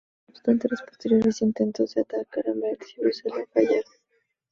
No 0.27 0.31
obstante, 0.33 0.67
los 0.67 0.81
posteriores 0.81 1.43
intentos 1.43 1.93
de 1.93 2.01
atacar 2.01 2.49
Amberes 2.49 2.97
y 2.97 3.01
Bruselas 3.01 3.47
fallaron. 3.53 3.93